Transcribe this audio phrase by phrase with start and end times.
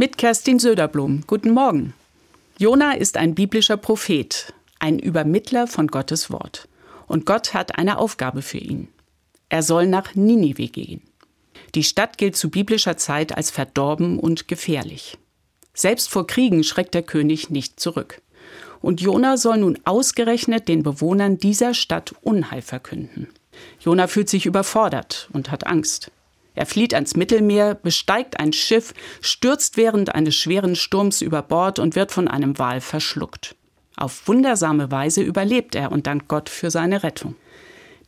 [0.00, 1.24] Mit Kerstin Söderblom.
[1.26, 1.92] Guten Morgen.
[2.56, 6.68] Jona ist ein biblischer Prophet, ein Übermittler von Gottes Wort.
[7.08, 8.86] Und Gott hat eine Aufgabe für ihn.
[9.48, 11.02] Er soll nach Ninive gehen.
[11.74, 15.18] Die Stadt gilt zu biblischer Zeit als verdorben und gefährlich.
[15.74, 18.22] Selbst vor Kriegen schreckt der König nicht zurück.
[18.80, 23.26] Und Jona soll nun ausgerechnet den Bewohnern dieser Stadt Unheil verkünden.
[23.80, 26.12] Jona fühlt sich überfordert und hat Angst.
[26.58, 31.94] Er flieht ans Mittelmeer, besteigt ein Schiff, stürzt während eines schweren Sturms über Bord und
[31.94, 33.54] wird von einem Wal verschluckt.
[33.96, 37.36] Auf wundersame Weise überlebt er und dankt Gott für seine Rettung.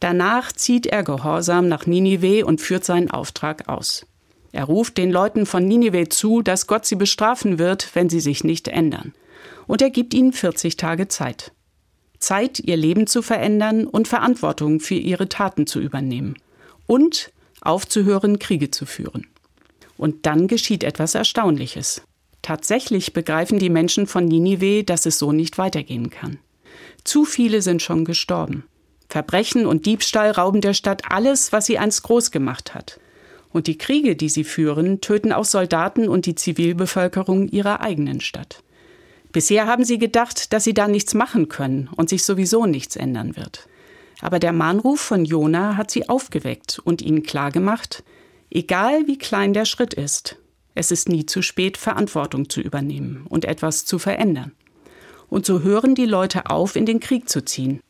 [0.00, 4.04] Danach zieht er gehorsam nach Ninive und führt seinen Auftrag aus.
[4.50, 8.42] Er ruft den Leuten von Ninive zu, dass Gott sie bestrafen wird, wenn sie sich
[8.42, 9.12] nicht ändern.
[9.68, 11.52] Und er gibt ihnen 40 Tage Zeit.
[12.18, 16.34] Zeit, ihr Leben zu verändern und Verantwortung für ihre Taten zu übernehmen.
[16.88, 17.30] Und
[17.62, 19.26] aufzuhören, Kriege zu führen.
[19.96, 22.02] Und dann geschieht etwas Erstaunliches.
[22.42, 26.38] Tatsächlich begreifen die Menschen von Ninive, dass es so nicht weitergehen kann.
[27.04, 28.64] Zu viele sind schon gestorben.
[29.08, 33.00] Verbrechen und Diebstahl rauben der Stadt alles, was sie einst groß gemacht hat.
[33.52, 38.62] Und die Kriege, die sie führen, töten auch Soldaten und die Zivilbevölkerung ihrer eigenen Stadt.
[39.32, 43.36] Bisher haben sie gedacht, dass sie da nichts machen können und sich sowieso nichts ändern
[43.36, 43.68] wird.
[44.20, 48.04] Aber der Mahnruf von Jona hat sie aufgeweckt und ihnen klargemacht,
[48.50, 50.36] egal wie klein der Schritt ist,
[50.74, 54.52] es ist nie zu spät, Verantwortung zu übernehmen und etwas zu verändern.
[55.28, 57.80] Und so hören die Leute auf, in den Krieg zu ziehen.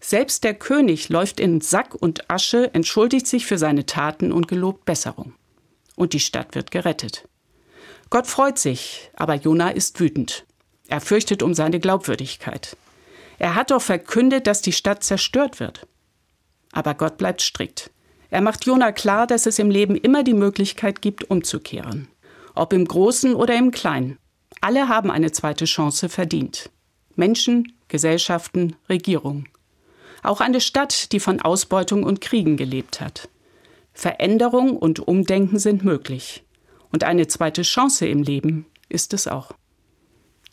[0.00, 4.84] Selbst der König läuft in Sack und Asche, entschuldigt sich für seine Taten und gelobt
[4.84, 5.34] Besserung.
[5.96, 7.28] Und die Stadt wird gerettet.
[8.08, 10.46] Gott freut sich, aber Jona ist wütend.
[10.88, 12.76] Er fürchtet um seine Glaubwürdigkeit.
[13.40, 15.86] Er hat doch verkündet, dass die Stadt zerstört wird.
[16.72, 17.90] Aber Gott bleibt strikt.
[18.28, 22.08] Er macht Jona klar, dass es im Leben immer die Möglichkeit gibt, umzukehren.
[22.54, 24.18] Ob im Großen oder im Kleinen.
[24.60, 26.68] Alle haben eine zweite Chance verdient.
[27.16, 29.48] Menschen, Gesellschaften, Regierungen.
[30.22, 33.30] Auch eine Stadt, die von Ausbeutung und Kriegen gelebt hat.
[33.94, 36.44] Veränderung und Umdenken sind möglich.
[36.92, 39.54] Und eine zweite Chance im Leben ist es auch.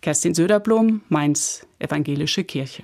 [0.07, 2.75] Kerstin Söderblom, Mainz, Evangelische Kirche.